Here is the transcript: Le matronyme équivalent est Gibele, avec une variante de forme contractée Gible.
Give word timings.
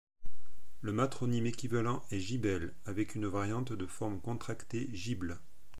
Le 0.81 0.93
matronyme 0.93 1.45
équivalent 1.45 2.03
est 2.09 2.17
Gibele, 2.17 2.73
avec 2.87 3.13
une 3.13 3.27
variante 3.27 3.71
de 3.71 3.85
forme 3.85 4.19
contractée 4.19 4.89
Gible. 4.93 5.37